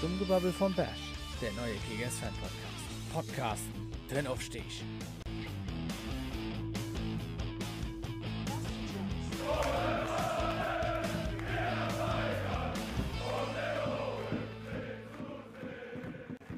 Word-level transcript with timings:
Dummgebabbel 0.00 0.52
vom 0.52 0.74
Bash, 0.74 1.12
der 1.40 1.52
neue 1.52 1.74
Kickers 1.88 2.18
Fan 2.18 2.32
Podcast. 2.34 2.68
Podcasten, 3.12 3.92
drin 4.08 4.26
auf 4.26 4.40
Stich. 4.40 4.84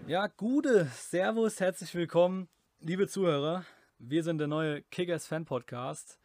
Ja, 0.06 0.26
Gude, 0.26 0.90
Servus, 0.92 1.60
herzlich 1.60 1.94
willkommen, 1.94 2.48
liebe 2.80 3.06
Zuhörer. 3.06 3.64
Wir 3.98 4.24
sind 4.24 4.38
der 4.38 4.48
neue 4.48 4.82
Kickers 4.82 5.26
Fan 5.26 5.44
Podcast. 5.44 6.18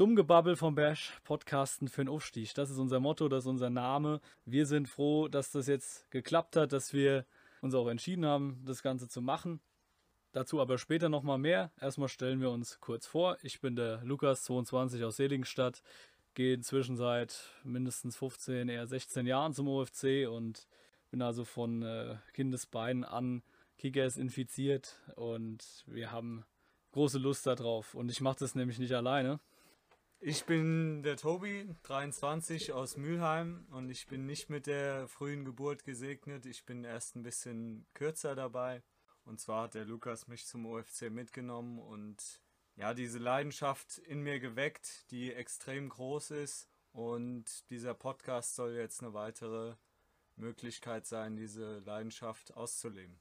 Dummgebabbel 0.00 0.56
vom 0.56 0.74
Bash, 0.74 1.20
Podcasten 1.24 1.86
für 1.86 2.02
den 2.02 2.08
Aufstieg. 2.08 2.54
Das 2.54 2.70
ist 2.70 2.78
unser 2.78 3.00
Motto, 3.00 3.28
das 3.28 3.44
ist 3.44 3.48
unser 3.48 3.68
Name. 3.68 4.22
Wir 4.46 4.64
sind 4.64 4.88
froh, 4.88 5.28
dass 5.28 5.50
das 5.50 5.66
jetzt 5.66 6.10
geklappt 6.10 6.56
hat, 6.56 6.72
dass 6.72 6.94
wir 6.94 7.26
uns 7.60 7.74
auch 7.74 7.86
entschieden 7.86 8.24
haben, 8.24 8.62
das 8.64 8.82
Ganze 8.82 9.08
zu 9.08 9.20
machen. 9.20 9.60
Dazu 10.32 10.58
aber 10.58 10.78
später 10.78 11.10
nochmal 11.10 11.36
mehr. 11.36 11.70
Erstmal 11.78 12.08
stellen 12.08 12.40
wir 12.40 12.50
uns 12.50 12.80
kurz 12.80 13.06
vor. 13.06 13.36
Ich 13.42 13.60
bin 13.60 13.76
der 13.76 14.02
Lukas, 14.02 14.44
22 14.44 15.04
aus 15.04 15.16
Seligenstadt. 15.16 15.82
Gehe 16.32 16.54
inzwischen 16.54 16.96
seit 16.96 17.50
mindestens 17.62 18.16
15, 18.16 18.70
eher 18.70 18.86
16 18.86 19.26
Jahren 19.26 19.52
zum 19.52 19.68
OFC 19.68 20.26
und 20.26 20.66
bin 21.10 21.20
also 21.20 21.44
von 21.44 21.82
äh, 21.82 22.16
Kindesbeinen 22.32 23.04
an 23.04 23.42
Kickers 23.76 24.16
infiziert 24.16 24.98
und 25.16 25.84
wir 25.86 26.10
haben 26.10 26.46
große 26.92 27.18
Lust 27.18 27.46
darauf. 27.46 27.94
Und 27.94 28.10
ich 28.10 28.22
mache 28.22 28.38
das 28.38 28.54
nämlich 28.54 28.78
nicht 28.78 28.94
alleine. 28.94 29.40
Ich 30.22 30.44
bin 30.44 31.02
der 31.02 31.16
Tobi, 31.16 31.74
23 31.84 32.74
aus 32.74 32.98
Mülheim 32.98 33.66
und 33.70 33.88
ich 33.88 34.06
bin 34.06 34.26
nicht 34.26 34.50
mit 34.50 34.66
der 34.66 35.08
frühen 35.08 35.46
Geburt 35.46 35.82
gesegnet. 35.82 36.44
Ich 36.44 36.66
bin 36.66 36.84
erst 36.84 37.16
ein 37.16 37.22
bisschen 37.22 37.86
kürzer 37.94 38.34
dabei. 38.34 38.82
Und 39.24 39.40
zwar 39.40 39.62
hat 39.62 39.74
der 39.74 39.86
Lukas 39.86 40.28
mich 40.28 40.46
zum 40.46 40.66
OFC 40.66 41.08
mitgenommen 41.10 41.78
und 41.78 42.42
ja, 42.76 42.92
diese 42.92 43.18
Leidenschaft 43.18 43.96
in 43.96 44.20
mir 44.20 44.40
geweckt, 44.40 45.10
die 45.10 45.32
extrem 45.32 45.88
groß 45.88 46.32
ist. 46.32 46.68
Und 46.92 47.70
dieser 47.70 47.94
Podcast 47.94 48.56
soll 48.56 48.74
jetzt 48.74 49.02
eine 49.02 49.14
weitere 49.14 49.74
Möglichkeit 50.36 51.06
sein, 51.06 51.36
diese 51.36 51.78
Leidenschaft 51.78 52.54
auszuleben. 52.54 53.18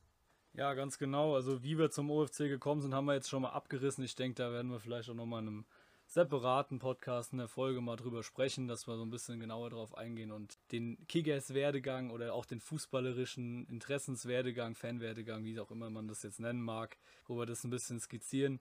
Ja, 0.52 0.73
ganz 0.73 0.97
genau. 0.97 1.34
Also 1.36 1.63
wie 1.63 1.78
wir 1.78 1.91
zum 1.91 2.11
OFC 2.11 2.39
gekommen 2.39 2.81
sind, 2.81 2.94
haben 2.94 3.06
wir 3.06 3.13
jetzt 3.13 3.30
schon 3.30 3.44
mal 3.44 3.52
abgerissen. 3.52 4.03
Ich 4.03 4.16
denke, 4.16 4.36
da 4.36 4.52
werden 4.52 4.69
wir 4.69 4.81
vielleicht 4.81 5.09
auch 5.09 5.16
nochmal 5.16 5.44
in 5.44 5.47
einem 5.47 5.66
separaten 6.09 6.79
Podcast 6.79 7.33
in 7.33 7.38
der 7.38 7.47
Folge 7.47 7.81
mal 7.81 7.95
drüber 7.95 8.23
sprechen, 8.23 8.67
dass 8.67 8.88
wir 8.88 8.97
so 8.97 9.03
ein 9.03 9.11
bisschen 9.11 9.39
genauer 9.39 9.69
drauf 9.69 9.95
eingehen 9.95 10.31
und 10.31 10.57
den 10.71 10.97
Kickers-Werdegang 11.07 12.09
oder 12.09 12.33
auch 12.33 12.45
den 12.45 12.59
fußballerischen 12.59 13.67
Interessenswerdegang, 13.67 14.73
Fanwerdegang, 14.73 15.43
wie 15.43 15.59
auch 15.59 15.69
immer 15.69 15.91
man 15.91 16.07
das 16.07 16.23
jetzt 16.23 16.39
nennen 16.39 16.63
mag, 16.63 16.97
wo 17.27 17.38
wir 17.38 17.45
das 17.45 17.63
ein 17.63 17.69
bisschen 17.69 17.99
skizzieren. 17.99 18.59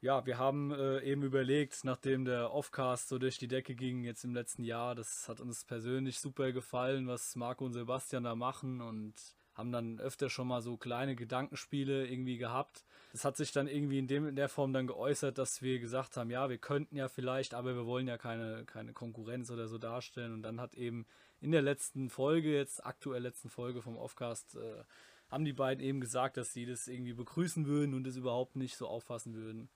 Ja, 0.00 0.26
wir 0.26 0.38
haben 0.38 0.72
äh, 0.72 1.00
eben 1.02 1.22
überlegt, 1.22 1.84
nachdem 1.84 2.24
der 2.24 2.52
Offcast 2.52 3.08
so 3.08 3.18
durch 3.18 3.38
die 3.38 3.48
Decke 3.48 3.76
ging 3.76 4.02
jetzt 4.02 4.24
im 4.24 4.34
letzten 4.34 4.64
Jahr, 4.64 4.96
das 4.96 5.28
hat 5.28 5.40
uns 5.40 5.64
persönlich 5.64 6.18
super 6.18 6.50
gefallen, 6.50 7.06
was 7.06 7.36
Marco 7.36 7.64
und 7.64 7.74
Sebastian 7.74 8.24
da 8.24 8.34
machen 8.34 8.80
und 8.80 9.14
haben 9.58 9.72
dann 9.72 9.98
öfter 9.98 10.30
schon 10.30 10.46
mal 10.46 10.62
so 10.62 10.76
kleine 10.76 11.16
Gedankenspiele 11.16 12.06
irgendwie 12.06 12.38
gehabt. 12.38 12.84
Das 13.10 13.24
hat 13.24 13.36
sich 13.36 13.50
dann 13.50 13.66
irgendwie 13.66 13.98
in, 13.98 14.06
dem, 14.06 14.28
in 14.28 14.36
der 14.36 14.48
Form 14.48 14.72
dann 14.72 14.86
geäußert, 14.86 15.36
dass 15.36 15.62
wir 15.62 15.80
gesagt 15.80 16.16
haben, 16.16 16.30
ja, 16.30 16.48
wir 16.48 16.58
könnten 16.58 16.94
ja 16.94 17.08
vielleicht, 17.08 17.54
aber 17.54 17.74
wir 17.74 17.84
wollen 17.84 18.06
ja 18.06 18.18
keine, 18.18 18.64
keine 18.66 18.92
Konkurrenz 18.92 19.50
oder 19.50 19.66
so 19.66 19.76
darstellen. 19.76 20.32
Und 20.32 20.42
dann 20.42 20.60
hat 20.60 20.74
eben 20.74 21.06
in 21.40 21.50
der 21.50 21.62
letzten 21.62 22.08
Folge, 22.08 22.54
jetzt 22.54 22.86
aktuell 22.86 23.20
letzten 23.20 23.50
Folge 23.50 23.82
vom 23.82 23.96
Offcast, 23.96 24.54
äh, 24.54 24.84
haben 25.28 25.44
die 25.44 25.52
beiden 25.52 25.84
eben 25.84 26.00
gesagt, 26.00 26.36
dass 26.36 26.52
sie 26.52 26.64
das 26.64 26.86
irgendwie 26.86 27.14
begrüßen 27.14 27.66
würden 27.66 27.94
und 27.94 28.06
es 28.06 28.16
überhaupt 28.16 28.54
nicht 28.54 28.76
so 28.76 28.86
auffassen 28.86 29.34
würden. 29.34 29.68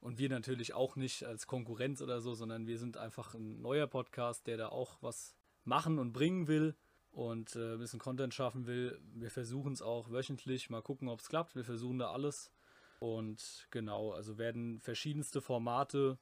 Und 0.00 0.18
wir 0.18 0.30
natürlich 0.30 0.72
auch 0.72 0.96
nicht 0.96 1.24
als 1.24 1.46
Konkurrenz 1.46 2.00
oder 2.00 2.22
so, 2.22 2.32
sondern 2.32 2.66
wir 2.66 2.78
sind 2.78 2.96
einfach 2.96 3.34
ein 3.34 3.60
neuer 3.60 3.86
Podcast, 3.86 4.46
der 4.46 4.56
da 4.56 4.68
auch 4.68 4.96
was 5.02 5.36
machen 5.64 5.98
und 5.98 6.12
bringen 6.12 6.48
will 6.48 6.74
und 7.14 7.54
äh, 7.54 7.74
ein 7.74 7.78
bisschen 7.78 8.00
Content 8.00 8.34
schaffen 8.34 8.66
will. 8.66 8.98
Wir 9.14 9.30
versuchen 9.30 9.72
es 9.72 9.82
auch 9.82 10.10
wöchentlich, 10.10 10.68
mal 10.68 10.82
gucken, 10.82 11.08
ob 11.08 11.20
es 11.20 11.28
klappt. 11.28 11.54
Wir 11.54 11.64
versuchen 11.64 11.98
da 11.98 12.10
alles. 12.10 12.50
Und 12.98 13.66
genau, 13.70 14.12
also 14.12 14.36
werden 14.38 14.80
verschiedenste 14.80 15.40
Formate 15.40 16.18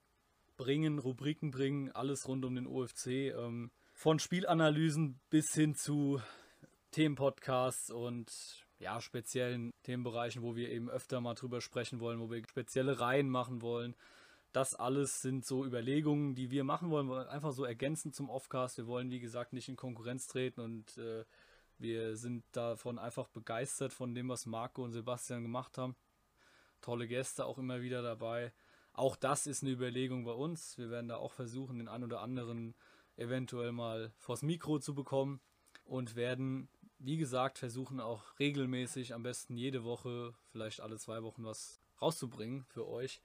bringen, 0.56 0.98
Rubriken 0.98 1.50
bringen, 1.50 1.91
alles 1.92 2.28
rund 2.28 2.44
um 2.44 2.54
den 2.54 2.66
OFC. 2.66 3.06
Ähm, 3.06 3.70
von 3.94 4.19
Spielanalysen 4.19 5.20
bis 5.30 5.54
hin 5.54 5.75
zu 5.75 6.20
Themenpodcasts 6.91 7.91
und 7.91 8.66
ja, 8.78 9.00
speziellen 9.00 9.72
Themenbereichen, 9.84 10.42
wo 10.42 10.56
wir 10.56 10.70
eben 10.70 10.91
öfter 10.91 11.20
mal 11.20 11.34
drüber 11.34 11.60
sprechen 11.60 12.00
wollen, 12.00 12.20
wo 12.20 12.30
wir 12.30 12.42
spezielle 12.47 13.00
Reihen 13.00 13.30
machen 13.30 13.62
wollen. 13.62 13.94
Das 14.52 14.74
alles 14.74 15.22
sind 15.22 15.46
so 15.46 15.64
Überlegungen, 15.64 16.34
die 16.34 16.50
wir 16.50 16.62
machen 16.62 16.90
wollen, 16.90 17.10
einfach 17.28 17.52
so 17.52 17.64
ergänzend 17.64 18.14
zum 18.14 18.28
Offcast. 18.28 18.76
Wir 18.76 18.86
wollen, 18.86 19.10
wie 19.10 19.20
gesagt, 19.20 19.54
nicht 19.54 19.68
in 19.68 19.76
Konkurrenz 19.76 20.26
treten 20.26 20.60
und 20.60 20.98
äh, 20.98 21.24
wir 21.78 22.16
sind 22.16 22.44
davon 22.52 22.98
einfach 22.98 23.28
begeistert 23.28 23.94
von 23.94 24.14
dem, 24.14 24.28
was 24.28 24.44
Marco 24.44 24.84
und 24.84 24.92
Sebastian 24.92 25.42
gemacht 25.42 25.78
haben. 25.78 25.96
Tolle 26.82 27.08
Gäste 27.08 27.46
auch 27.46 27.58
immer 27.58 27.80
wieder 27.80 28.02
dabei. 28.02 28.52
Auch 28.92 29.16
das 29.16 29.46
ist 29.46 29.62
eine 29.62 29.72
Überlegung 29.72 30.24
bei 30.24 30.32
uns. 30.32 30.76
Wir 30.76 30.91
werden 30.91 31.08
da 31.08 31.16
auch 31.16 31.32
versuchen, 31.32 31.78
den 31.78 31.88
einen 31.88 32.04
oder 32.04 32.20
anderen 32.20 32.74
eventuell 33.16 33.72
mal 33.72 34.12
vors 34.18 34.42
Mikro 34.42 34.78
zu 34.78 34.94
bekommen 34.94 35.41
und 35.84 36.14
werden, 36.14 36.68
wie 36.98 37.16
gesagt, 37.16 37.58
versuchen 37.58 38.00
auch 38.00 38.38
regelmäßig, 38.38 39.14
am 39.14 39.22
besten 39.22 39.56
jede 39.56 39.82
Woche, 39.82 40.34
vielleicht 40.50 40.80
alle 40.80 40.98
zwei 40.98 41.22
Wochen 41.22 41.44
was 41.44 41.80
rauszubringen 42.00 42.64
für 42.68 42.86
euch 42.86 43.22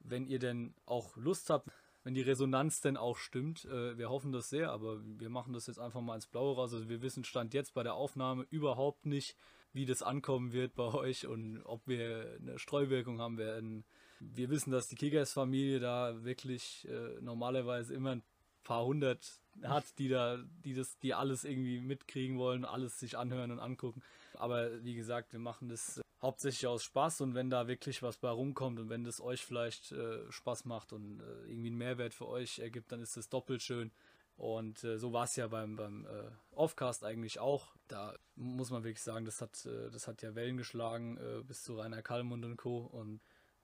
wenn 0.00 0.26
ihr 0.26 0.38
denn 0.38 0.74
auch 0.86 1.16
Lust 1.16 1.50
habt, 1.50 1.70
wenn 2.04 2.14
die 2.14 2.22
Resonanz 2.22 2.80
denn 2.80 2.96
auch 2.96 3.18
stimmt. 3.18 3.64
Äh, 3.66 3.98
wir 3.98 4.08
hoffen 4.08 4.32
das 4.32 4.48
sehr, 4.48 4.70
aber 4.70 5.00
wir 5.04 5.28
machen 5.28 5.52
das 5.52 5.66
jetzt 5.66 5.78
einfach 5.78 6.00
mal 6.00 6.14
ins 6.14 6.26
Blaue 6.26 6.56
raus. 6.56 6.72
Also 6.72 6.88
wir 6.88 7.02
wissen 7.02 7.24
Stand 7.24 7.54
jetzt 7.54 7.74
bei 7.74 7.82
der 7.82 7.94
Aufnahme 7.94 8.46
überhaupt 8.50 9.04
nicht, 9.04 9.36
wie 9.72 9.84
das 9.84 10.02
ankommen 10.02 10.52
wird 10.52 10.74
bei 10.74 10.84
euch 10.84 11.26
und 11.26 11.60
ob 11.64 11.86
wir 11.86 12.38
eine 12.40 12.58
Streuwirkung 12.58 13.20
haben 13.20 13.36
werden. 13.36 13.84
Wir 14.20 14.48
wissen, 14.48 14.70
dass 14.70 14.88
die 14.88 14.96
Kickers-Familie 14.96 15.80
da 15.80 16.24
wirklich 16.24 16.88
äh, 16.88 17.20
normalerweise 17.20 17.94
immer 17.94 18.12
ein 18.12 18.22
paar 18.64 18.84
hundert 18.84 19.40
hat, 19.62 19.98
die 19.98 20.08
da, 20.08 20.38
die 20.64 20.74
das, 20.74 20.98
die 20.98 21.14
alles 21.14 21.44
irgendwie 21.44 21.80
mitkriegen 21.80 22.38
wollen, 22.38 22.64
alles 22.64 22.98
sich 22.98 23.16
anhören 23.16 23.50
und 23.50 23.60
angucken. 23.60 24.02
Aber 24.34 24.82
wie 24.82 24.94
gesagt, 24.94 25.32
wir 25.32 25.40
machen 25.40 25.68
das 25.68 26.00
hauptsächlich 26.20 26.66
aus 26.66 26.82
Spaß 26.84 27.20
und 27.20 27.34
wenn 27.34 27.50
da 27.50 27.68
wirklich 27.68 28.02
was 28.02 28.16
bei 28.16 28.30
rumkommt 28.30 28.80
und 28.80 28.88
wenn 28.88 29.04
das 29.04 29.20
euch 29.20 29.44
vielleicht 29.44 29.92
äh, 29.92 30.30
Spaß 30.30 30.64
macht 30.64 30.92
und 30.92 31.20
äh, 31.20 31.50
irgendwie 31.50 31.68
einen 31.68 31.78
Mehrwert 31.78 32.14
für 32.14 32.26
euch 32.26 32.58
ergibt, 32.58 32.90
dann 32.92 33.00
ist 33.00 33.16
das 33.16 33.28
doppelt 33.28 33.62
schön. 33.62 33.92
Und 34.36 34.84
äh, 34.84 34.98
so 34.98 35.12
war 35.12 35.24
es 35.24 35.34
ja 35.34 35.48
beim, 35.48 35.74
beim 35.76 36.06
äh, 36.06 36.30
Offcast 36.52 37.04
eigentlich 37.04 37.40
auch. 37.40 37.74
Da 37.88 38.14
muss 38.36 38.70
man 38.70 38.84
wirklich 38.84 39.02
sagen, 39.02 39.24
das 39.24 39.40
hat, 39.40 39.66
äh, 39.66 39.90
das 39.90 40.06
hat 40.06 40.22
ja 40.22 40.34
Wellen 40.34 40.56
geschlagen 40.56 41.16
äh, 41.18 41.42
bis 41.42 41.64
zu 41.64 41.76
Rainer 41.76 42.02
Kallmund 42.02 42.44
und 42.44 42.56
Co. 42.56 42.78
Und 42.78 43.20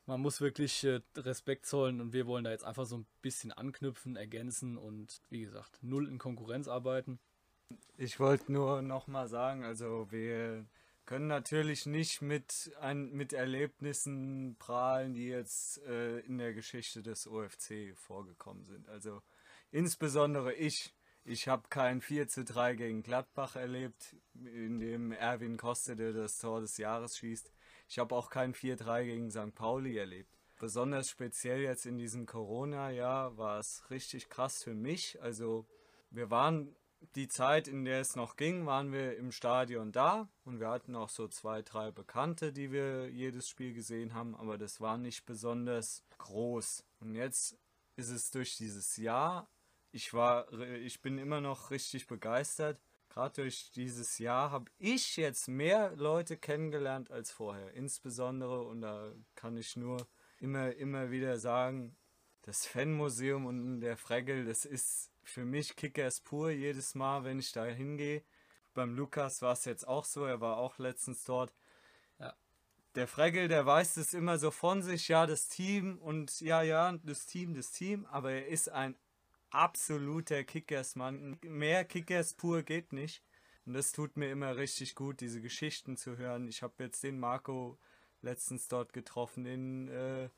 man 0.06 0.21
muss 0.21 0.41
wirklich 0.41 0.86
Respekt 1.16 1.65
zollen 1.65 2.00
und 2.00 2.12
wir 2.12 2.26
wollen 2.26 2.44
da 2.44 2.50
jetzt 2.50 2.65
einfach 2.65 2.84
so 2.84 2.98
ein 2.98 3.06
bisschen 3.22 3.53
anknüpfen, 3.53 4.16
ergänzen 4.16 4.76
und 4.76 5.22
wie 5.31 5.41
gesagt, 5.41 5.78
null 5.81 6.09
in 6.09 6.19
Konkurrenz 6.19 6.69
arbeiten. 6.69 7.19
Ich 7.97 8.21
wollte 8.21 8.53
nur 8.53 8.82
nochmal 8.82 9.28
sagen, 9.28 9.65
also 9.65 10.10
wir 10.10 10.66
können 11.06 11.26
natürlich 11.26 11.87
nicht 11.87 12.22
mit, 12.22 12.72
ein, 12.81 13.10
mit 13.12 13.32
Erlebnissen 13.32 14.56
prahlen, 14.59 15.15
die 15.15 15.28
jetzt 15.28 15.83
äh, 15.86 16.21
in 16.21 16.39
der 16.39 16.54
Geschichte 16.54 17.03
des 17.03 17.27
OFC 17.27 17.95
vorgekommen 17.95 18.65
sind. 18.65 18.89
Also 18.89 19.22
insbesondere 19.71 20.54
ich. 20.54 20.95
Ich 21.27 21.48
habe 21.48 21.68
kein 21.71 22.03
4 22.03 22.28
zu 22.28 22.45
3 22.45 22.74
gegen 22.74 23.03
Gladbach 23.03 23.56
erlebt, 23.56 24.15
in 24.34 24.78
dem 24.78 25.10
Erwin 25.10 25.56
Kostede 25.56 26.12
das 26.12 26.36
Tor 26.36 26.60
des 26.60 26.77
Jahres 26.77 27.16
schießt. 27.16 27.51
Ich 27.89 27.98
habe 27.98 28.15
auch 28.15 28.28
kein 28.28 28.53
4-3 28.53 29.04
gegen 29.04 29.30
St. 29.30 29.54
Pauli 29.54 29.97
erlebt. 29.97 30.39
Besonders 30.59 31.09
speziell 31.09 31.60
jetzt 31.60 31.86
in 31.86 31.97
diesem 31.97 32.27
Corona-Jahr 32.27 33.39
war 33.39 33.59
es 33.59 33.89
richtig 33.91 34.28
krass 34.28 34.62
für 34.62 34.74
mich. 34.74 35.21
Also 35.22 35.66
wir 36.10 36.30
waren 36.30 36.77
die 37.15 37.28
Zeit, 37.28 37.68
in 37.68 37.84
der 37.84 38.01
es 38.01 38.16
noch 38.16 38.36
ging, 38.36 38.66
waren 38.66 38.92
wir 38.92 39.16
im 39.16 39.33
Stadion 39.33 39.92
da 39.92 40.28
und 40.45 40.60
wir 40.60 40.68
hatten 40.68 40.97
auch 40.97 41.09
so 41.09 41.28
zwei, 41.28 41.62
drei 41.62 41.91
Bekannte, 41.91 42.53
die 42.53 42.72
wir 42.72 43.09
jedes 43.10 43.48
Spiel 43.48 43.72
gesehen 43.72 44.15
haben, 44.15 44.34
aber 44.34 44.59
das 44.59 44.80
war 44.80 44.98
nicht 44.98 45.24
besonders 45.24 46.04
groß. 46.18 46.84
Und 47.01 47.15
jetzt 47.15 47.59
ist 47.97 48.10
es 48.10 48.30
durch 48.30 48.56
dieses 48.56 48.97
Jahr, 48.97 49.48
ich 49.92 50.12
war, 50.12 50.53
ich 50.53 51.01
bin 51.03 51.18
immer 51.18 51.41
noch 51.41 51.71
richtig 51.71 52.06
begeistert. 52.06 52.80
Gerade 53.09 53.42
durch 53.42 53.71
dieses 53.71 54.18
Jahr 54.18 54.51
habe 54.51 54.71
ich 54.78 55.16
jetzt 55.16 55.47
mehr 55.47 55.95
Leute 55.95 56.36
kennengelernt 56.36 57.12
als 57.12 57.30
vorher. 57.30 57.72
Insbesondere, 57.74 58.62
und 58.62 58.80
da 58.80 59.12
kann 59.36 59.56
ich 59.56 59.77
nur 59.77 60.04
immer, 60.41 60.74
immer 60.74 61.12
wieder 61.12 61.39
sagen, 61.39 61.97
das 62.44 62.66
Fanmuseum 62.66 63.46
und 63.46 63.80
der 63.80 63.96
Fregel, 63.96 64.44
das 64.44 64.64
ist 64.66 65.10
für 65.22 65.44
mich 65.44 65.76
Kickers 65.76 66.20
pur 66.20 66.50
jedes 66.50 66.94
Mal, 66.94 67.24
wenn 67.24 67.38
ich 67.38 67.52
da 67.52 67.64
hingehe. 67.64 68.22
Beim 68.74 68.94
Lukas 68.94 69.41
war 69.41 69.52
es 69.52 69.64
jetzt 69.64 69.88
auch 69.88 70.04
so, 70.04 70.24
er 70.24 70.41
war 70.41 70.58
auch 70.58 70.78
letztens 70.78 71.24
dort. 71.24 71.54
Ja. 72.18 72.34
Der 72.96 73.08
Fregel, 73.08 73.48
der 73.48 73.64
weiß 73.64 73.96
es 73.96 74.12
immer 74.12 74.38
so 74.38 74.50
von 74.50 74.82
sich, 74.82 75.08
ja, 75.08 75.26
das 75.26 75.48
Team 75.48 75.98
und 75.98 76.41
ja, 76.41 76.62
ja, 76.62 76.92
das 77.02 77.24
Team, 77.24 77.54
das 77.54 77.72
Team, 77.72 78.04
aber 78.06 78.32
er 78.32 78.48
ist 78.48 78.68
ein 78.68 78.94
absoluter 79.48 80.44
Kickers-Mann. 80.44 81.38
Mehr 81.42 81.84
Kickers 81.84 82.34
pur 82.34 82.62
geht 82.62 82.92
nicht. 82.92 83.22
Und 83.64 83.72
das 83.72 83.92
tut 83.92 84.18
mir 84.18 84.30
immer 84.30 84.56
richtig 84.56 84.94
gut, 84.94 85.20
diese 85.20 85.41
Geschichten 85.41 85.96
zu 85.96 86.18
hören. 86.18 86.46
Ich 86.48 86.62
habe 86.62 86.84
jetzt 86.84 87.02
den 87.02 87.18
Marco 87.18 87.78
letztens 88.20 88.68
dort 88.68 88.92
getroffen, 88.92 89.44
den, 89.44 89.88
äh, 89.88 90.28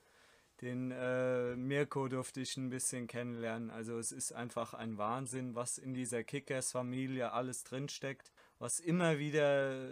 den 0.62 0.90
äh, 0.90 1.54
Mirko 1.56 2.08
durfte 2.08 2.40
ich 2.40 2.56
ein 2.56 2.70
bisschen 2.70 3.06
kennenlernen. 3.06 3.70
Also 3.70 3.98
es 3.98 4.12
ist 4.12 4.32
einfach 4.32 4.72
ein 4.74 4.96
Wahnsinn, 4.96 5.54
was 5.54 5.76
in 5.76 5.92
dieser 5.92 6.24
Kickers-Familie 6.24 7.32
alles 7.32 7.64
drinsteckt, 7.64 8.32
was 8.58 8.80
immer 8.80 9.18
wieder, 9.18 9.88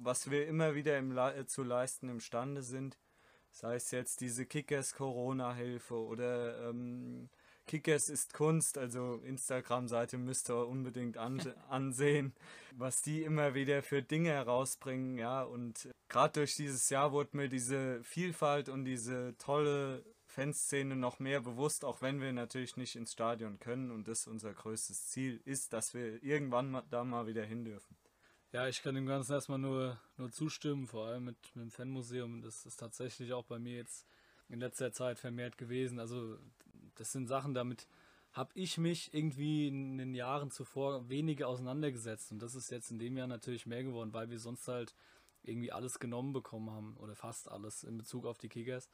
was 0.00 0.30
wir 0.30 0.46
immer 0.46 0.74
wieder 0.74 1.00
Le 1.00 1.46
zu 1.46 1.62
leisten 1.62 2.08
imstande 2.08 2.62
sind. 2.62 2.98
Sei 3.50 3.74
es 3.74 3.90
jetzt 3.90 4.20
diese 4.20 4.46
Kickers-Corona-Hilfe 4.46 5.94
oder 5.94 6.68
ähm, 6.68 7.28
Kickers 7.68 8.08
ist 8.08 8.32
Kunst, 8.32 8.78
also 8.78 9.20
Instagram-Seite 9.24 10.18
müsst 10.18 10.50
ihr 10.50 10.66
unbedingt 10.66 11.16
an, 11.18 11.40
ansehen, 11.68 12.32
was 12.72 13.02
die 13.02 13.22
immer 13.22 13.54
wieder 13.54 13.82
für 13.82 14.02
Dinge 14.02 14.30
herausbringen, 14.30 15.18
ja, 15.18 15.42
und 15.42 15.88
gerade 16.08 16.40
durch 16.40 16.56
dieses 16.56 16.88
Jahr 16.90 17.12
wurde 17.12 17.36
mir 17.36 17.48
diese 17.48 18.02
Vielfalt 18.02 18.68
und 18.68 18.84
diese 18.84 19.36
tolle 19.38 20.02
Fanszene 20.26 20.96
noch 20.96 21.18
mehr 21.18 21.40
bewusst, 21.40 21.84
auch 21.84 22.02
wenn 22.02 22.20
wir 22.20 22.32
natürlich 22.32 22.76
nicht 22.76 22.96
ins 22.96 23.12
Stadion 23.12 23.58
können 23.60 23.90
und 23.90 24.08
das 24.08 24.26
unser 24.26 24.52
größtes 24.52 25.08
Ziel 25.08 25.40
ist, 25.44 25.72
dass 25.72 25.94
wir 25.94 26.22
irgendwann 26.22 26.70
mal, 26.70 26.84
da 26.90 27.04
mal 27.04 27.26
wieder 27.26 27.44
hin 27.44 27.64
dürfen. 27.64 27.96
Ja, 28.52 28.66
ich 28.66 28.82
kann 28.82 28.94
dem 28.94 29.06
Ganzen 29.06 29.32
erstmal 29.32 29.58
nur, 29.58 30.00
nur 30.16 30.30
zustimmen, 30.30 30.86
vor 30.86 31.06
allem 31.06 31.24
mit, 31.24 31.36
mit 31.54 31.64
dem 31.64 31.70
Fanmuseum. 31.70 32.40
Das 32.40 32.64
ist 32.64 32.78
tatsächlich 32.78 33.34
auch 33.34 33.44
bei 33.44 33.58
mir 33.58 33.76
jetzt 33.76 34.06
in 34.48 34.60
letzter 34.60 34.90
Zeit 34.92 35.18
vermehrt 35.18 35.58
gewesen. 35.58 36.00
Also 36.00 36.38
das 36.98 37.12
sind 37.12 37.26
Sachen, 37.26 37.54
damit 37.54 37.86
habe 38.32 38.50
ich 38.54 38.78
mich 38.78 39.14
irgendwie 39.14 39.68
in 39.68 39.98
den 39.98 40.14
Jahren 40.14 40.50
zuvor 40.50 41.08
weniger 41.08 41.48
auseinandergesetzt. 41.48 42.30
Und 42.30 42.40
das 42.40 42.54
ist 42.54 42.70
jetzt 42.70 42.90
in 42.90 42.98
dem 42.98 43.16
Jahr 43.16 43.26
natürlich 43.26 43.66
mehr 43.66 43.82
geworden, 43.82 44.12
weil 44.12 44.30
wir 44.30 44.38
sonst 44.38 44.68
halt 44.68 44.94
irgendwie 45.42 45.72
alles 45.72 45.98
genommen 45.98 46.32
bekommen 46.32 46.70
haben 46.70 46.96
oder 46.98 47.14
fast 47.14 47.50
alles 47.50 47.84
in 47.84 47.96
Bezug 47.96 48.26
auf 48.26 48.38
die 48.38 48.48
Kickers. 48.48 48.90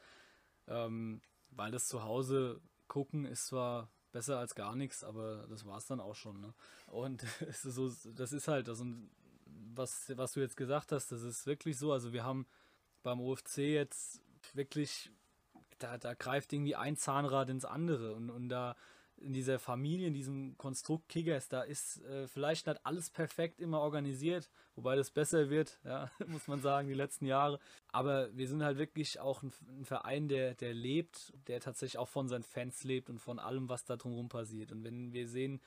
Ähm, 0.68 1.20
weil 1.50 1.70
das 1.70 1.88
zu 1.88 2.04
Hause 2.04 2.60
gucken 2.86 3.24
ist 3.24 3.46
zwar 3.46 3.90
besser 4.12 4.38
als 4.38 4.54
gar 4.54 4.76
nichts, 4.76 5.02
aber 5.02 5.46
das 5.48 5.66
war 5.66 5.78
es 5.78 5.86
dann 5.86 6.00
auch 6.00 6.14
schon. 6.14 6.40
Ne? 6.40 6.54
Und 6.86 7.22
es 7.48 7.64
ist 7.64 7.74
so, 7.74 7.90
das 8.14 8.32
ist 8.32 8.48
halt 8.48 8.68
das. 8.68 8.80
Und 8.80 9.10
was, 9.74 10.12
was 10.16 10.32
du 10.32 10.40
jetzt 10.40 10.56
gesagt 10.56 10.92
hast, 10.92 11.10
das 11.10 11.22
ist 11.22 11.46
wirklich 11.46 11.76
so. 11.78 11.92
Also 11.92 12.12
wir 12.12 12.24
haben 12.24 12.46
beim 13.02 13.20
OFC 13.20 13.58
jetzt 13.58 14.22
wirklich 14.52 15.10
da, 15.78 15.98
da 15.98 16.14
greift 16.14 16.52
irgendwie 16.52 16.76
ein 16.76 16.96
Zahnrad 16.96 17.48
ins 17.50 17.64
andere 17.64 18.14
und, 18.14 18.30
und 18.30 18.48
da 18.48 18.76
in 19.16 19.32
dieser 19.32 19.58
Familie, 19.58 20.08
in 20.08 20.14
diesem 20.14 20.56
Konstrukt 20.58 21.08
Kickers, 21.08 21.48
da 21.48 21.62
ist 21.62 22.02
äh, 22.04 22.26
vielleicht 22.26 22.66
nicht 22.66 22.84
alles 22.84 23.10
perfekt 23.10 23.60
immer 23.60 23.80
organisiert, 23.80 24.50
wobei 24.74 24.96
das 24.96 25.10
besser 25.10 25.50
wird, 25.50 25.78
ja, 25.84 26.10
muss 26.26 26.48
man 26.48 26.60
sagen, 26.60 26.88
die 26.88 26.94
letzten 26.94 27.26
Jahre. 27.26 27.58
Aber 27.88 28.36
wir 28.36 28.48
sind 28.48 28.62
halt 28.62 28.78
wirklich 28.78 29.20
auch 29.20 29.42
ein, 29.42 29.52
ein, 29.68 29.84
Verein, 29.84 30.28
der, 30.28 30.54
der 30.54 30.74
lebt, 30.74 31.32
der 31.46 31.60
tatsächlich 31.60 31.98
auch 31.98 32.08
von 32.08 32.28
seinen 32.28 32.42
Fans 32.42 32.84
lebt 32.84 33.08
und 33.08 33.18
von 33.18 33.38
allem, 33.38 33.68
was 33.68 33.84
da 33.84 33.96
drumherum 33.96 34.28
passiert. 34.28 34.72
Und 34.72 34.84
wenn 34.84 35.12
wir 35.12 35.28
sehen, 35.28 35.60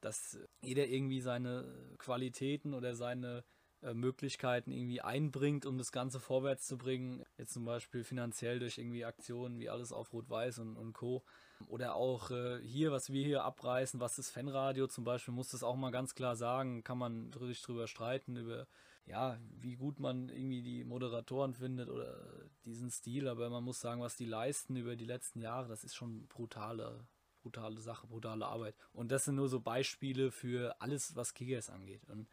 dass 0.00 0.38
jeder 0.62 0.86
irgendwie 0.86 1.20
seine 1.20 1.94
Qualitäten 1.98 2.74
oder 2.74 2.94
seine 2.94 3.44
äh, 3.82 3.94
Möglichkeiten 3.94 4.72
irgendwie 4.72 5.00
einbringt, 5.00 5.66
um 5.66 5.78
das 5.78 5.92
Ganze 5.92 6.20
vorwärts 6.20 6.66
zu 6.66 6.76
bringen. 6.76 7.24
Jetzt 7.38 7.52
zum 7.52 7.64
Beispiel 7.64 8.04
finanziell 8.04 8.58
durch 8.58 8.78
irgendwie 8.78 9.04
Aktionen 9.04 9.58
wie 9.58 9.70
alles 9.70 9.92
auf 9.92 10.12
Rot-Weiß 10.12 10.58
und, 10.58 10.76
und 10.76 10.92
Co. 10.92 11.24
Oder 11.66 11.94
auch 11.94 12.30
äh, 12.30 12.60
hier, 12.62 12.90
was 12.92 13.12
wir 13.12 13.24
hier 13.24 13.44
abreißen, 13.44 14.00
was 14.00 14.18
ist 14.18 14.30
Fanradio 14.30 14.86
zum 14.86 15.04
Beispiel, 15.04 15.34
muss 15.34 15.50
das 15.50 15.62
auch 15.62 15.76
mal 15.76 15.90
ganz 15.90 16.14
klar 16.14 16.36
sagen, 16.36 16.82
kann 16.84 16.98
man 16.98 17.28
natürlich 17.30 17.62
drüber 17.62 17.86
streiten, 17.86 18.36
über 18.36 18.66
ja, 19.06 19.38
wie 19.58 19.74
gut 19.74 19.98
man 19.98 20.28
irgendwie 20.28 20.62
die 20.62 20.84
Moderatoren 20.84 21.54
findet 21.54 21.88
oder 21.88 22.16
diesen 22.64 22.90
Stil, 22.90 23.28
aber 23.28 23.50
man 23.50 23.64
muss 23.64 23.80
sagen, 23.80 24.00
was 24.00 24.16
die 24.16 24.24
leisten 24.24 24.76
über 24.76 24.94
die 24.94 25.04
letzten 25.04 25.40
Jahre, 25.40 25.68
das 25.68 25.84
ist 25.84 25.96
schon 25.96 26.26
brutale, 26.28 27.06
brutale 27.42 27.80
Sache, 27.80 28.06
brutale 28.06 28.46
Arbeit. 28.46 28.76
Und 28.92 29.10
das 29.10 29.24
sind 29.24 29.34
nur 29.34 29.48
so 29.48 29.60
Beispiele 29.60 30.30
für 30.30 30.80
alles, 30.80 31.16
was 31.16 31.34
Kickers 31.34 31.70
angeht. 31.70 32.04
Und 32.08 32.28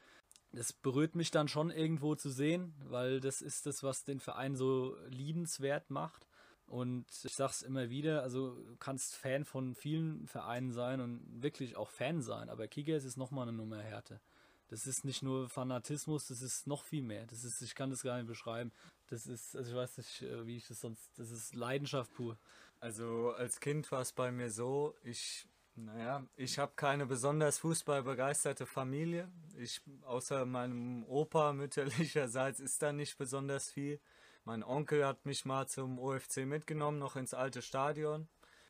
das 0.57 0.73
berührt 0.73 1.15
mich 1.15 1.29
dann 1.29 1.47
schon 1.47 1.69
irgendwo 1.69 2.15
zu 2.15 2.31
sehen, 2.31 2.73
weil 2.85 3.19
das 3.19 3.41
ist 3.41 3.67
das, 3.67 3.83
was 3.83 4.03
den 4.03 4.19
Verein 4.19 4.55
so 4.55 4.97
liebenswert 5.07 5.91
macht. 5.91 6.27
Und 6.65 7.05
ich 7.23 7.35
sag's 7.35 7.61
immer 7.61 7.89
wieder, 7.89 8.23
also 8.23 8.55
du 8.55 8.75
kannst 8.77 9.15
Fan 9.15 9.45
von 9.45 9.75
vielen 9.75 10.27
Vereinen 10.27 10.71
sein 10.71 10.99
und 10.99 11.43
wirklich 11.43 11.77
auch 11.77 11.91
Fan 11.91 12.21
sein, 12.21 12.49
aber 12.49 12.67
Kickers 12.67 13.05
ist 13.05 13.17
nochmal 13.17 13.47
eine 13.47 13.55
Nummer 13.55 13.81
härter. 13.81 14.19
Das 14.67 14.87
ist 14.87 15.05
nicht 15.05 15.21
nur 15.21 15.47
Fanatismus, 15.47 16.27
das 16.27 16.41
ist 16.41 16.65
noch 16.65 16.83
viel 16.83 17.03
mehr. 17.03 17.27
Das 17.27 17.43
ist, 17.43 17.61
ich 17.61 17.75
kann 17.75 17.91
das 17.91 18.01
gar 18.01 18.17
nicht 18.17 18.27
beschreiben. 18.27 18.73
Das 19.09 19.27
ist, 19.27 19.55
also 19.55 19.69
ich 19.69 19.77
weiß 19.77 19.97
nicht, 19.97 20.23
äh, 20.23 20.45
wie 20.45 20.57
ich 20.57 20.67
das 20.67 20.81
sonst, 20.81 21.07
das 21.17 21.29
ist 21.29 21.55
Leidenschaft 21.55 22.11
pur. 22.13 22.37
Also 22.79 23.31
als 23.37 23.59
Kind 23.59 23.89
war 23.91 24.01
es 24.01 24.11
bei 24.11 24.31
mir 24.31 24.49
so, 24.49 24.95
ich 25.03 25.47
naja, 25.77 26.25
ich 26.35 26.59
habe 26.59 26.73
keine 26.75 27.05
besonders 27.05 27.59
fußballbegeisterte 27.59 28.65
Familie. 28.65 29.31
Ich, 29.57 29.81
außer 30.03 30.45
meinem 30.45 31.03
Opa 31.05 31.53
mütterlicherseits 31.53 32.59
ist 32.59 32.81
da 32.81 32.91
nicht 32.91 33.17
besonders 33.17 33.69
viel. 33.69 33.99
Mein 34.43 34.63
Onkel 34.63 35.05
hat 35.05 35.25
mich 35.25 35.45
mal 35.45 35.67
zum 35.67 35.99
OFC 35.99 36.45
mitgenommen, 36.45 36.99
noch 36.99 37.15
ins 37.15 37.33
alte 37.33 37.61
Stadion. 37.61 38.27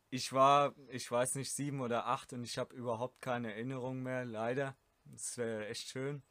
Ich 0.10 0.34
war, 0.34 0.74
ich 0.90 1.10
weiß 1.10 1.36
nicht, 1.36 1.52
sieben 1.52 1.82
oder 1.82 2.08
acht 2.08 2.34
und 2.34 2.44
ich 2.44 2.58
habe 2.58 2.76
überhaupt 2.76 3.22
keine 3.22 3.54
Erinnerung 3.54 4.02
mehr, 4.04 4.26
leider. 4.26 4.76
Das 5.06 5.38
wäre 5.38 5.68
echt 5.68 5.90
schön. 5.90 6.24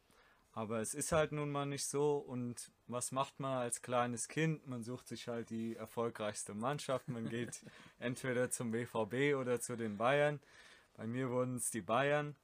Aber 0.57 0.79
es 0.79 0.95
ist 0.95 1.11
halt 1.11 1.33
nun 1.33 1.51
mal 1.51 1.67
nicht 1.67 1.85
so. 1.85 2.17
Und 2.17 2.71
was 2.87 3.11
macht 3.11 3.39
man 3.39 3.59
als 3.59 3.83
kleines 3.83 4.27
Kind? 4.27 4.65
Man 4.65 4.81
sucht 4.81 5.07
sich 5.07 5.27
halt 5.27 5.51
die 5.51 5.75
erfolgreichste 5.75 6.55
Mannschaft. 6.55 7.07
Man 7.09 7.29
geht 7.29 7.61
entweder 7.99 8.49
zum 8.49 8.71
BVB 8.71 9.35
oder 9.39 9.59
zu 9.59 9.75
den 9.75 9.97
Bayern. 9.97 10.39
Bei 10.97 11.07
mir 11.07 11.29
wurden 11.29 11.55
es 11.55 11.71
die 11.71 11.81
Bayern. 11.81 12.35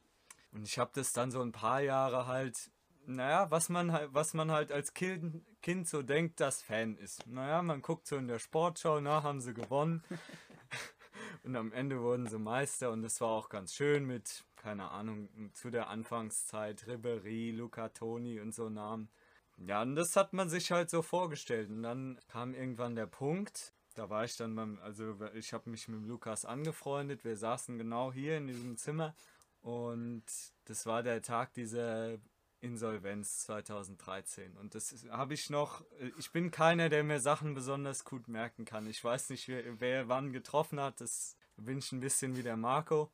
Und 0.52 0.64
ich 0.64 0.78
habe 0.78 0.92
das 0.94 1.12
dann 1.12 1.32
so 1.32 1.42
ein 1.42 1.52
paar 1.52 1.82
Jahre 1.82 2.28
halt, 2.28 2.72
naja, 3.08 3.50
was 3.50 3.70
man 3.70 3.92
halt, 3.92 4.14
was 4.14 4.34
man 4.34 4.52
halt 4.52 4.72
als 4.72 4.94
kind, 4.94 5.44
kind 5.62 5.88
so 5.88 6.04
denkt, 6.04 6.40
dass 6.40 6.62
Fan 6.62 6.96
ist. 6.96 7.26
Naja, 7.28 7.62
man 7.64 7.82
guckt 7.82 8.08
so 8.08 8.16
in 8.16 8.28
der 8.28 8.40
Sportschau, 8.40 9.02
na, 9.02 9.24
haben 9.24 9.42
sie 9.42 9.56
gewonnen. 9.56 10.04
und 11.44 11.56
am 11.56 11.74
Ende 11.74 12.00
wurden 12.02 12.28
sie 12.28 12.38
Meister 12.38 12.92
und 12.92 13.02
das 13.02 13.20
war 13.20 13.30
auch 13.30 13.50
ganz 13.50 13.74
schön 13.74 14.06
mit, 14.06 14.46
keine 14.56 14.92
Ahnung, 14.92 15.52
zu 15.54 15.72
der 15.72 15.90
Anfangszeit, 15.90 16.88
Ribery, 16.88 17.52
Luca 17.52 17.90
Toni 17.90 18.40
und 18.40 18.54
so 18.54 18.70
Namen. 18.70 19.10
Ja, 19.58 19.82
und 19.82 19.96
das 19.96 20.16
hat 20.16 20.34
man 20.34 20.50
sich 20.50 20.72
halt 20.72 20.90
so 20.90 21.02
vorgestellt. 21.02 21.70
Und 21.70 21.84
dann 21.84 22.20
kam 22.28 22.54
irgendwann 22.54 22.96
der 22.96 23.08
Punkt, 23.08 23.74
da 23.94 24.10
war 24.10 24.26
ich 24.26 24.36
dann 24.38 24.56
beim, 24.56 24.80
also 24.82 25.16
ich 25.34 25.54
habe 25.54 25.70
mich 25.70 25.88
mit 25.88 26.06
Lukas 26.08 26.46
angefreundet. 26.46 27.24
Wir 27.24 27.38
saßen 27.38 27.78
genau 27.78 28.12
hier 28.12 28.38
in 28.38 28.48
diesem 28.48 28.78
Zimmer 28.78 29.16
und 29.62 30.24
das 30.66 30.86
war 30.86 31.04
der 31.04 31.22
Tag 31.22 31.54
dieser 31.54 32.18
Insolvenz 32.64 33.40
2013. 33.40 34.56
Und 34.58 34.74
das 34.74 35.06
habe 35.10 35.34
ich 35.34 35.50
noch, 35.50 35.84
ich 36.18 36.32
bin 36.32 36.50
keiner, 36.50 36.90
der 36.90 37.04
mir 37.04 37.20
Sachen 37.20 37.54
besonders 37.54 38.06
gut 38.06 38.28
merken 38.28 38.66
kann. 38.66 38.88
Ich 38.88 39.04
weiß 39.04 39.30
nicht, 39.30 39.48
wer, 39.50 39.80
wer 39.82 40.08
wann 40.08 40.32
getroffen 40.32 40.80
hat. 40.80 41.02
Das 41.02 41.36
bin 41.58 41.80
ich 41.80 41.92
ein 41.92 42.00
bisschen 42.00 42.38
wie 42.38 42.44
der 42.44 42.58
Marco. 42.58 43.12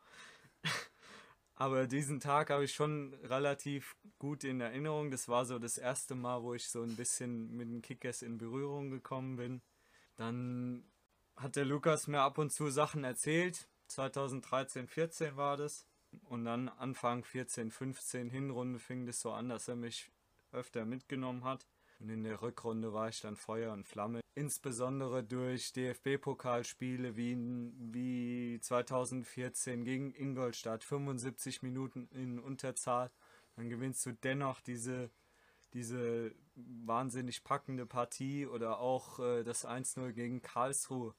Aber 1.55 1.87
diesen 1.87 2.19
Tag 2.19 2.51
habe 2.51 2.63
ich 2.63 2.73
schon 2.73 3.13
relativ 3.23 3.97
gut 4.17 4.43
in 4.43 4.61
Erinnerung. 4.61 5.11
Das 5.11 5.27
war 5.27 5.45
so 5.45 5.59
das 5.59 5.77
erste 5.77 6.15
Mal, 6.15 6.41
wo 6.43 6.53
ich 6.53 6.69
so 6.69 6.83
ein 6.83 6.95
bisschen 6.95 7.57
mit 7.57 7.67
den 7.69 7.81
Kickers 7.81 8.21
in 8.21 8.37
Berührung 8.37 8.91
gekommen 8.91 9.35
bin. 9.35 9.61
Dann 10.19 10.83
hat 11.37 11.55
der 11.55 11.63
Lukas 11.63 12.07
mir 12.07 12.19
ab 12.19 12.37
und 12.39 12.51
zu 12.51 12.69
Sachen 12.69 13.05
erzählt. 13.05 13.69
2013, 13.87 14.89
14 14.89 15.37
war 15.37 15.55
das. 15.55 15.87
Und 16.23 16.43
dann 16.43 16.67
Anfang 16.67 17.23
14, 17.23 17.71
15 17.71 18.29
Hinrunde 18.29 18.79
fing 18.79 19.05
das 19.05 19.21
so 19.21 19.31
an, 19.31 19.47
dass 19.47 19.69
er 19.69 19.77
mich 19.77 20.11
öfter 20.51 20.83
mitgenommen 20.83 21.45
hat. 21.45 21.65
Und 21.99 22.09
in 22.09 22.23
der 22.23 22.41
Rückrunde 22.41 22.91
war 22.91 23.07
ich 23.07 23.21
dann 23.21 23.37
Feuer 23.37 23.71
und 23.71 23.87
Flamme. 23.87 24.19
Insbesondere 24.35 25.23
durch 25.23 25.71
DFB-Pokalspiele 25.71 27.15
wie, 27.15 27.37
wie 27.77 28.59
2014 28.59 29.85
gegen 29.85 30.13
Ingolstadt. 30.13 30.83
75 30.83 31.61
Minuten 31.61 32.09
in 32.11 32.39
Unterzahl. 32.39 33.09
Dann 33.55 33.69
gewinnst 33.69 34.05
du 34.05 34.11
dennoch 34.11 34.59
diese 34.59 35.11
diese 35.73 36.33
wahnsinnig 36.55 37.43
packende 37.43 37.85
Partie 37.85 38.47
oder 38.47 38.79
auch 38.79 39.19
äh, 39.19 39.43
das 39.43 39.65
1-0 39.65 40.11
gegen 40.11 40.41
Karlsruhe. 40.41 41.13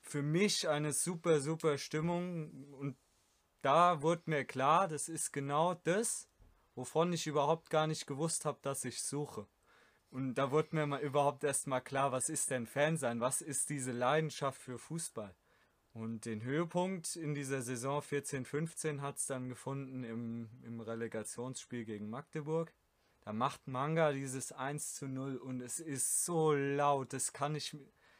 für 0.00 0.22
mich 0.22 0.68
eine 0.68 0.92
super, 0.92 1.40
super 1.40 1.78
Stimmung 1.78 2.72
und 2.74 2.96
da 3.62 4.02
wurde 4.02 4.24
mir 4.26 4.44
klar, 4.44 4.88
das 4.88 5.08
ist 5.08 5.32
genau 5.32 5.74
das, 5.84 6.28
wovon 6.74 7.12
ich 7.14 7.26
überhaupt 7.26 7.70
gar 7.70 7.86
nicht 7.86 8.06
gewusst 8.06 8.44
habe, 8.44 8.58
dass 8.60 8.84
ich 8.84 9.02
suche. 9.02 9.46
Und 10.10 10.34
da 10.34 10.50
wurde 10.50 10.76
mir 10.76 10.86
mal 10.86 11.00
überhaupt 11.00 11.42
erst 11.42 11.66
mal 11.66 11.80
klar, 11.80 12.12
was 12.12 12.28
ist 12.28 12.50
denn 12.50 12.66
Fan 12.66 12.98
sein? 12.98 13.20
Was 13.20 13.40
ist 13.40 13.70
diese 13.70 13.92
Leidenschaft 13.92 14.60
für 14.60 14.78
Fußball? 14.78 15.34
Und 15.94 16.24
den 16.24 16.42
Höhepunkt 16.42 17.16
in 17.16 17.34
dieser 17.34 17.62
Saison 17.62 18.00
14-15 18.00 19.00
hat 19.00 19.16
es 19.16 19.26
dann 19.26 19.48
gefunden 19.48 20.04
im, 20.04 20.50
im 20.62 20.80
Relegationsspiel 20.80 21.84
gegen 21.84 22.10
Magdeburg. 22.10 22.72
Da 23.24 23.32
macht 23.32 23.66
Manga 23.66 24.12
dieses 24.12 24.52
1 24.52 24.96
zu 24.96 25.08
0 25.08 25.36
und 25.36 25.62
es 25.62 25.80
ist 25.80 26.26
so 26.26 26.52
laut, 26.52 27.14
das 27.14 27.32
kann 27.32 27.54
ich, 27.54 27.74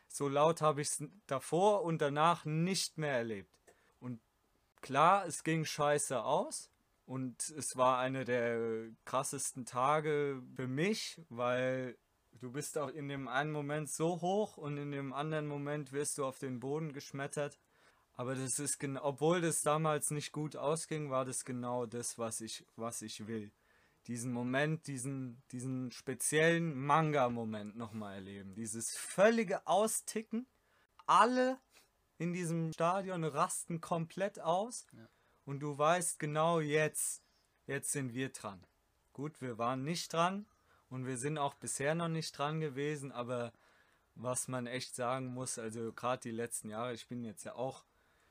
so 0.09 0.29
laut 0.29 0.63
habe 0.63 0.81
ich 0.81 0.89
es 0.89 1.05
davor 1.27 1.83
und 1.83 2.01
danach 2.01 2.47
nicht 2.47 2.97
mehr 2.97 3.13
erlebt. 3.13 3.55
Und 4.01 4.21
klar, 4.81 5.27
es 5.27 5.45
ging 5.45 5.67
scheiße 5.67 6.23
aus 6.23 6.71
und 7.05 7.51
es 7.51 7.77
war 7.77 7.99
einer 7.99 8.25
der 8.25 8.89
krassesten 9.05 9.67
Tage 9.67 10.43
für 10.57 10.67
mich, 10.67 11.21
weil 11.29 11.99
du 12.33 12.51
bist 12.51 12.79
auch 12.79 12.89
in 12.89 13.09
dem 13.09 13.29
einen 13.29 13.53
Moment 13.53 13.91
so 13.91 14.23
hoch 14.23 14.57
und 14.57 14.79
in 14.79 14.91
dem 14.91 15.13
anderen 15.13 15.47
Moment 15.47 15.93
wirst 15.93 16.17
du 16.17 16.25
auf 16.25 16.39
den 16.39 16.61
Boden 16.61 16.95
geschmettert. 16.95 17.61
Aber 18.15 18.35
das 18.35 18.59
ist 18.59 18.79
genau, 18.79 19.05
obwohl 19.05 19.43
das 19.43 19.61
damals 19.61 20.11
nicht 20.13 20.33
gut 20.33 20.57
ausging, 20.57 21.11
war 21.11 21.27
das 21.27 21.45
genau 21.45 21.85
das, 21.85 22.17
was 22.17 22.41
ich, 22.41 22.65
was 22.77 23.03
ich 23.03 23.27
will. 23.27 23.53
Diesen 24.07 24.33
Moment, 24.33 24.87
diesen, 24.87 25.43
diesen 25.51 25.91
speziellen 25.91 26.75
Manga-Moment 26.75 27.77
nochmal 27.77 28.17
erleben. 28.17 28.55
Dieses 28.55 28.95
völlige 28.97 29.67
Austicken. 29.67 30.47
Alle 31.07 31.59
in 32.19 32.33
diesem 32.33 32.73
Stadion 32.73 33.25
rasten 33.25 33.81
komplett 33.81 34.41
aus. 34.41 34.87
Ja. 34.93 35.09
Und 35.45 35.61
du 35.61 35.77
weißt 35.77 36.19
genau 36.19 36.61
jetzt, 36.61 37.23
jetzt 37.67 37.93
sind 37.93 38.15
wir 38.15 38.31
dran. 38.31 38.67
Gut, 39.13 39.41
wir 39.41 39.59
waren 39.59 39.85
nicht 39.85 40.13
dran 40.13 40.47
und 40.89 41.07
wir 41.07 41.17
sind 41.17 41.39
auch 41.39 41.55
bisher 41.55 41.95
noch 41.95 42.09
nicht 42.09 42.37
dran 42.37 42.61
gewesen, 42.61 43.13
aber 43.13 43.53
was 44.15 44.49
man 44.49 44.67
echt 44.67 44.95
sagen 44.95 45.27
muss, 45.27 45.59
also 45.59 45.93
gerade 45.93 46.23
die 46.23 46.31
letzten 46.31 46.71
Jahre, 46.71 46.95
ich 46.95 47.09
bin 47.09 47.25
jetzt 47.25 47.45
ja 47.45 47.55
auch 47.55 47.85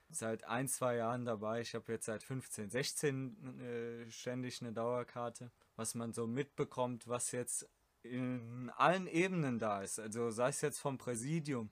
seit 0.09 0.43
ein, 0.45 0.67
zwei 0.67 0.95
Jahren 0.95 1.25
dabei. 1.25 1.61
Ich 1.61 1.75
habe 1.75 1.91
jetzt 1.91 2.05
seit 2.05 2.23
15, 2.23 2.69
16 2.69 3.59
äh, 3.59 4.11
ständig 4.11 4.61
eine 4.61 4.71
Dauerkarte. 4.71 5.51
Was 5.75 5.95
man 5.95 6.13
so 6.13 6.27
mitbekommt, 6.27 7.07
was 7.07 7.31
jetzt 7.31 7.69
in 8.03 8.69
allen 8.75 9.07
Ebenen 9.07 9.59
da 9.59 9.81
ist. 9.81 9.99
Also 9.99 10.29
sei 10.29 10.49
es 10.49 10.61
jetzt 10.61 10.79
vom 10.79 10.97
Präsidium, 10.97 11.71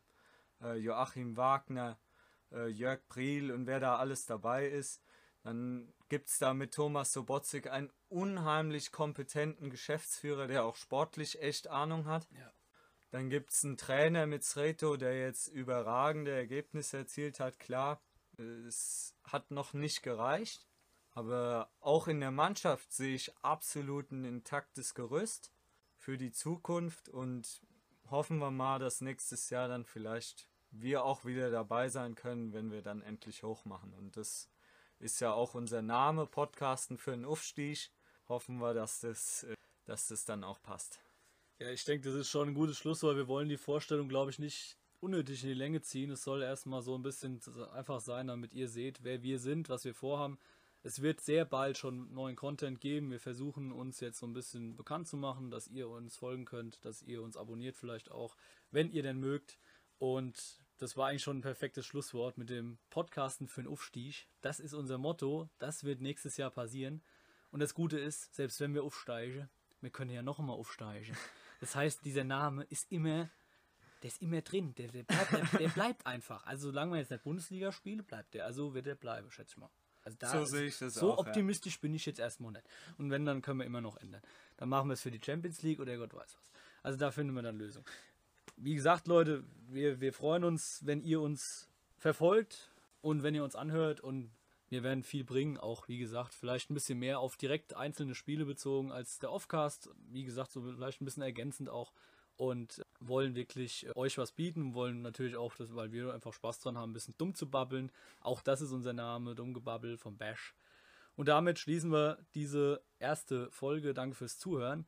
äh, 0.62 0.76
Joachim 0.76 1.36
Wagner, 1.38 2.00
äh, 2.52 2.68
Jörg 2.68 3.02
Priel 3.10 3.52
und 3.52 3.68
wer 3.68 3.80
da 3.80 3.98
alles 3.98 4.26
dabei 4.26 4.68
ist. 4.68 5.04
Dann 5.44 5.94
gibt 6.08 6.30
es 6.30 6.38
da 6.38 6.54
mit 6.54 6.74
Thomas 6.74 7.14
Sobotzik 7.14 7.68
einen 7.68 7.92
unheimlich 8.10 8.92
kompetenten 8.92 9.70
Geschäftsführer, 9.70 10.48
der 10.48 10.64
auch 10.64 10.76
sportlich 10.76 11.42
echt 11.42 11.68
Ahnung 11.68 12.06
hat. 12.06 12.28
Ja. 12.32 12.52
Dann 13.10 13.30
gibt 13.30 13.52
es 13.52 13.66
einen 13.66 13.78
Trainer 13.78 14.26
mit 14.28 14.44
Sreto, 14.44 14.96
der 14.98 15.20
jetzt 15.20 15.48
überragende 15.48 16.32
Ergebnisse 16.32 16.98
erzielt 16.98 17.40
hat. 17.40 17.60
Klar, 17.60 18.02
es 18.38 19.16
hat 19.24 19.52
noch 19.52 19.74
nicht 19.74 20.04
gereicht, 20.04 20.68
aber 21.12 21.70
auch 21.80 22.08
in 22.08 22.20
der 22.20 22.32
Mannschaft 22.32 22.92
sehe 22.92 23.16
ich 23.16 23.36
absolut 23.38 24.12
ein 24.12 24.24
intaktes 24.24 24.94
Gerüst 24.94 25.52
für 25.98 26.18
die 26.18 26.32
Zukunft 26.32 27.10
und 27.10 27.62
hoffen 28.10 28.40
wir 28.40 28.52
mal, 28.52 28.80
dass 28.80 29.02
nächstes 29.02 29.50
Jahr 29.50 29.68
dann 29.68 29.86
vielleicht 29.86 30.48
wir 30.72 31.04
auch 31.04 31.26
wieder 31.26 31.52
dabei 31.52 31.90
sein 31.90 32.16
können, 32.16 32.54
wenn 32.54 32.72
wir 32.72 32.82
dann 32.82 33.02
endlich 33.02 33.44
hochmachen. 33.44 33.94
Und 33.94 34.16
das 34.16 34.50
ist 35.00 35.20
ja 35.20 35.34
auch 35.34 35.54
unser 35.54 35.82
Name, 35.82 36.26
Podcasten 36.26 36.98
für 36.98 37.12
den 37.12 37.26
Aufstieg. 37.26 37.92
Hoffen 38.30 38.60
wir, 38.60 38.74
dass 38.74 39.02
das, 39.02 39.44
äh, 39.44 39.56
dass 39.86 40.08
das 40.08 40.24
dann 40.26 40.44
auch 40.44 40.62
passt. 40.62 41.00
Ja, 41.60 41.70
ich 41.70 41.84
denke, 41.84 42.08
das 42.08 42.18
ist 42.18 42.30
schon 42.30 42.50
ein 42.50 42.54
gutes 42.54 42.78
Schlusswort. 42.78 43.18
Wir 43.18 43.28
wollen 43.28 43.50
die 43.50 43.58
Vorstellung, 43.58 44.08
glaube 44.08 44.32
ich, 44.32 44.40
nicht 44.40 44.78
unnötig 45.02 45.44
in 45.44 45.50
die 45.50 45.56
Länge 45.56 45.82
ziehen. 45.82 46.12
Es 46.12 46.24
soll 46.24 46.42
erstmal 46.42 46.82
so 46.82 46.96
ein 46.96 47.04
bisschen 47.04 47.42
einfach 47.74 48.00
sein, 48.00 48.28
damit 48.28 48.54
ihr 48.54 48.70
seht, 48.70 49.04
wer 49.04 49.22
wir 49.22 49.40
sind, 49.40 49.70
was 49.70 49.84
wir 49.84 49.94
vorhaben. 49.94 50.40
Es 50.84 51.02
wird 51.02 51.22
sehr 51.22 51.46
bald 51.46 51.78
schon 51.78 52.12
neuen 52.14 52.36
Content 52.36 52.82
geben. 52.82 53.12
Wir 53.12 53.20
versuchen 53.20 53.72
uns 53.72 54.00
jetzt 54.00 54.20
so 54.20 54.26
ein 54.26 54.34
bisschen 54.34 54.76
bekannt 54.76 55.08
zu 55.08 55.16
machen, 55.16 55.52
dass 55.52 55.68
ihr 55.68 55.88
uns 55.88 56.18
folgen 56.18 56.46
könnt, 56.46 56.84
dass 56.84 57.04
ihr 57.04 57.22
uns 57.22 57.38
abonniert 57.38 57.78
vielleicht 57.78 58.10
auch, 58.10 58.36
wenn 58.72 58.92
ihr 58.92 59.04
denn 59.04 59.20
mögt. 59.20 59.60
Und 60.00 60.60
das 60.78 60.98
war 60.98 61.10
eigentlich 61.10 61.22
schon 61.22 61.38
ein 61.38 61.44
perfektes 61.44 61.86
Schlusswort 61.86 62.38
mit 62.40 62.50
dem 62.50 62.80
Podcasten 62.90 63.48
für 63.48 63.62
den 63.62 63.72
Aufstieg. 63.72 64.28
Das 64.42 64.60
ist 64.60 64.74
unser 64.74 64.98
Motto. 64.98 65.50
Das 65.60 65.84
wird 65.84 66.02
nächstes 66.02 66.38
Jahr 66.38 66.50
passieren. 66.50 67.04
Und 67.52 67.60
das 67.60 67.76
Gute 67.76 68.00
ist, 68.00 68.34
selbst 68.34 68.60
wenn 68.60 68.74
wir 68.74 68.84
aufsteigen, 68.84 69.50
wir 69.82 69.92
können 69.92 70.10
ja 70.10 70.24
noch 70.24 70.40
einmal 70.40 70.58
aufsteigen. 70.58 71.16
Das 71.60 71.76
heißt, 71.76 72.04
dieser 72.06 72.24
Name 72.24 72.64
ist 72.70 72.92
immer 72.92 73.30
der 74.02 74.08
ist 74.08 74.22
immer 74.22 74.42
drin. 74.42 74.74
Der, 74.76 74.88
der, 74.88 75.04
bleibt, 75.04 75.32
der, 75.32 75.60
der 75.60 75.70
bleibt 75.70 76.08
einfach. 76.08 76.44
Also 76.46 76.70
solange 76.70 76.92
man 76.92 77.00
jetzt 77.00 77.12
nicht 77.12 77.24
Bundesliga 77.24 77.72
spielt, 77.72 78.08
bleibt 78.08 78.34
der. 78.34 78.46
Also 78.46 78.74
wird 78.74 78.88
er 78.88 78.96
bleiben, 78.96 79.30
schätze 79.30 79.54
ich 79.54 79.58
mal. 79.58 79.70
Also 80.04 80.18
da 80.20 80.32
so 80.32 80.46
sehe 80.46 80.66
ich 80.66 80.78
das 80.78 80.96
so 80.96 81.14
auch. 81.14 81.18
So 81.18 81.28
optimistisch 81.28 81.76
ja. 81.76 81.82
bin 81.82 81.94
ich 81.94 82.06
jetzt 82.06 82.20
erstmal 82.20 82.52
nicht. 82.52 82.66
Und 82.98 83.12
wenn, 83.12 83.26
dann 83.26 83.42
können 83.42 83.60
wir 83.60 83.66
immer 83.66 83.82
noch 83.82 83.98
ändern. 83.98 84.22
Dann 84.58 84.70
machen 84.70 84.90
wir 84.90 84.94
es 84.94 85.02
für 85.02 85.12
die 85.12 85.22
Champions 85.24 85.62
League 85.62 85.80
oder 85.80 85.98
Gott 85.98 86.14
weiß 86.14 86.36
was. 86.36 86.52
Also 86.84 86.98
da 86.98 87.12
finden 87.12 87.34
wir 87.34 87.42
dann 87.42 87.58
Lösung. 87.58 87.86
Wie 88.58 88.76
gesagt, 88.76 89.08
Leute, 89.08 89.44
wir, 89.68 90.02
wir 90.02 90.14
freuen 90.14 90.44
uns, 90.44 90.82
wenn 90.86 91.02
ihr 91.02 91.22
uns 91.22 91.70
verfolgt 91.98 92.72
und 93.02 93.24
wenn 93.24 93.36
ihr 93.36 93.44
uns 93.44 93.56
anhört 93.56 94.02
und 94.02 94.32
wir 94.70 94.84
werden 94.84 95.04
viel 95.04 95.24
bringen, 95.24 95.58
auch 95.58 95.88
wie 95.88 95.98
gesagt, 95.98 96.34
vielleicht 96.34 96.70
ein 96.70 96.74
bisschen 96.74 96.98
mehr 96.98 97.20
auf 97.20 97.36
direkt 97.36 97.76
einzelne 97.76 98.16
Spiele 98.16 98.46
bezogen 98.46 98.92
als 98.92 99.20
der 99.20 99.32
Offcast. 99.32 99.90
Wie 100.10 100.24
gesagt, 100.24 100.52
so 100.52 100.62
vielleicht 100.62 101.02
ein 101.02 101.06
bisschen 101.06 101.24
ergänzend 101.24 101.70
auch 101.70 101.92
und 102.38 102.82
wollen 103.00 103.36
wirklich 103.36 103.86
äh, 103.86 103.96
euch 103.96 104.18
was 104.18 104.32
bieten, 104.32 104.74
wollen 104.74 105.02
natürlich 105.02 105.36
auch, 105.36 105.56
das, 105.56 105.76
weil 105.76 105.92
wir 105.92 106.14
einfach 106.14 106.34
Spaß 106.34 106.60
dran 106.60 106.78
haben, 106.78 106.92
ein 106.92 106.94
bisschen 106.94 107.16
dumm 107.18 107.36
zu 107.36 107.50
babbeln. 107.50 107.92
Auch 108.20 108.42
das 108.42 108.62
ist 108.62 108.72
unser 108.72 108.94
Name, 108.94 109.36
Dummgebabbel 109.36 109.98
vom 109.98 110.18
Bash. 110.18 110.54
Und 111.16 111.28
damit 111.28 111.60
schließen 111.60 111.92
wir 111.92 112.18
diese 112.34 112.82
erste 113.00 113.52
Folge. 113.52 113.94
Danke 113.94 114.16
fürs 114.16 114.40
Zuhören. 114.40 114.88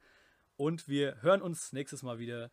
Und 0.55 0.87
wir 0.87 1.21
hören 1.21 1.41
uns 1.41 1.73
nächstes 1.73 2.03
Mal 2.03 2.19
wieder, 2.19 2.49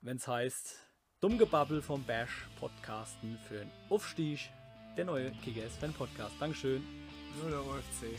wenn 0.00 0.16
es 0.16 0.26
heißt 0.26 0.78
Dummgebabbel 1.20 1.82
vom 1.82 2.04
Bash 2.04 2.46
Podcasten 2.58 3.38
für 3.48 3.58
den 3.58 3.70
Aufstieg, 3.88 4.50
der 4.96 5.04
neue 5.04 5.30
KGS 5.30 5.76
Fan 5.76 5.92
Podcast. 5.92 6.34
Dankeschön. 6.38 6.82
Nur 7.40 7.50
der 7.50 7.60
OFC. 7.60 8.18